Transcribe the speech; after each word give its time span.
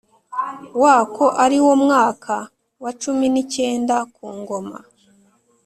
Wako 0.83 1.25
ari 1.43 1.57
wo 1.65 1.73
mwaka 1.83 2.35
wa 2.83 2.91
cumi 3.01 3.27
n 3.33 3.35
icyenda 3.43 3.95
ku 4.15 4.25
ngoma 4.39 4.77